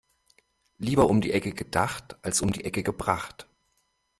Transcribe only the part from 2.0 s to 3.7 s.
als um die Ecke gebracht.